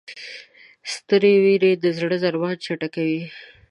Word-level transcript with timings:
سترې 0.93 1.33
وېرې 1.43 1.71
د 1.83 1.85
زړه 1.97 2.15
ضربان 2.23 2.55
چټکوي. 2.65 3.21